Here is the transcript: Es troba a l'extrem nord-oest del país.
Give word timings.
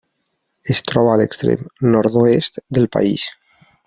Es 0.75 0.79
troba 0.91 1.11
a 1.11 1.17
l'extrem 1.21 1.61
nord-oest 1.97 2.57
del 2.79 2.89
país. 2.99 3.27